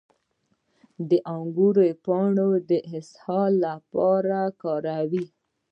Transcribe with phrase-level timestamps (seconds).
[1.09, 5.25] د انګور پاڼې د اسهال لپاره وکاروئ